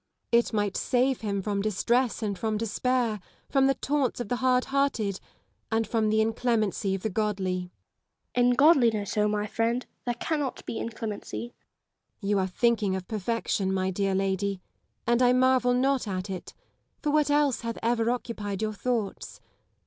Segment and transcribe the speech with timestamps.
[0.31, 0.53] Elizabeth Gaunt.
[0.53, 3.19] It might save him from distress and from despair,
[3.49, 5.19] from the taunts of the hard hearted,
[5.71, 7.51] and from the inclemency of the godly.
[7.51, 7.59] Lady
[8.41, 8.45] Lisle.
[8.47, 9.85] In godliness, my friend!
[10.05, 11.53] there cannot be inclemency.
[11.53, 12.29] Elizabeth Gaunt.
[12.31, 14.59] You are thinking of perfection, my dear lady;
[15.05, 16.55] and I marvel not at it,
[17.03, 19.39] for what else hath ever occupied your thoughts